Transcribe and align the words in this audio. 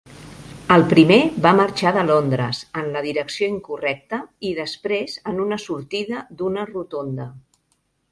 El 0.75 0.83
primer 0.91 1.17
va 1.45 1.49
marxar 1.57 1.91
de 1.97 2.05
Londres 2.07 2.61
en 2.83 2.89
la 2.95 3.03
direcció 3.07 3.49
incorrecta 3.57 4.21
i 4.53 4.55
després 4.61 5.19
en 5.33 5.45
una 5.45 5.61
sortida 5.65 6.25
d'una 6.41 6.65
rotonda. 6.73 7.29